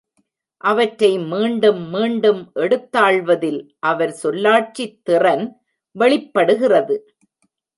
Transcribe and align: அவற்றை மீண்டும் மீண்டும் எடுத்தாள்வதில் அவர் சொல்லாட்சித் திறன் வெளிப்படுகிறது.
அவற்றை 0.61 1.17
மீண்டும் 1.19 1.81
மீண்டும் 1.89 2.51
எடுத்தாள்வதில் 2.53 3.61
அவர் 3.79 4.13
சொல்லாட்சித் 4.23 4.99
திறன் 5.03 5.45
வெளிப்படுகிறது. 5.95 6.97